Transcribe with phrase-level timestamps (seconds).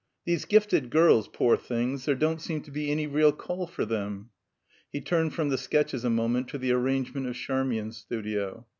[0.25, 4.31] These gifted girls, poor things, there don't seem to be any real call for them."
[4.91, 8.65] He turned from the sketches a moment to the arrangement of Charmian's studio.